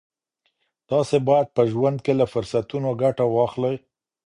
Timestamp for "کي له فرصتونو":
2.05-2.89